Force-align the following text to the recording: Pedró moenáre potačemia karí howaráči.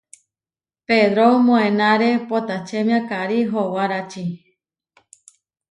Pedró 0.87 1.27
moenáre 1.47 2.11
potačemia 2.29 2.99
karí 3.09 3.39
howaráči. 3.51 4.25